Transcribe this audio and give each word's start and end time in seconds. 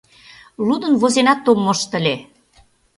Лудын-возенат 0.67 1.45
ом 1.51 1.59
мошто 1.65 1.93
ыле. 1.99 2.15